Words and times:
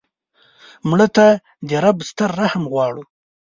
مړه 0.89 1.07
ته 1.15 1.25
د 1.67 1.69
رب 1.83 1.97
ستر 2.09 2.29
رحم 2.41 2.63
غواړو 2.71 3.03